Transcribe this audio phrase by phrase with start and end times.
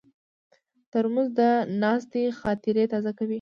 [0.91, 1.41] ترموز د
[1.81, 3.29] ناستې خاطرې تازه کوي.